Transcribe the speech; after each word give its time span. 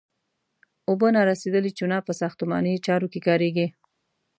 اوبه 0.89 1.07
نارسیدلې 1.15 1.71
چونه 1.77 1.97
په 2.07 2.11
ساختماني 2.21 2.73
چارو 2.85 3.07
کې 3.13 3.19
کاریږي. 3.27 3.67